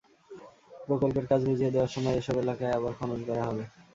প্রকল্পের 0.87 1.25
কাজ 1.27 1.41
বুঝিয়ে 1.47 1.73
দেওয়ার 1.73 1.93
সময় 1.95 2.17
এসব 2.17 2.35
এলাকায় 2.39 2.75
আবার 2.77 2.93
খনন 2.99 3.19
করা 3.27 3.43
হবে। 3.47 3.63